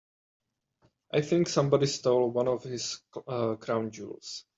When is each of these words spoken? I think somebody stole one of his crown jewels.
I 1.13 1.21
think 1.21 1.47
somebody 1.47 1.85
stole 1.85 2.31
one 2.31 2.47
of 2.47 2.63
his 2.63 3.03
crown 3.27 3.91
jewels. 3.91 4.45